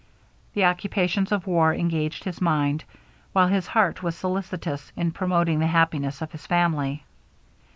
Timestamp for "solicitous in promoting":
4.15-5.59